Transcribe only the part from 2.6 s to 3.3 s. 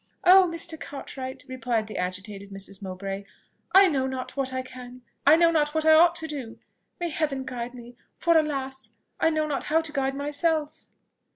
Mowbray,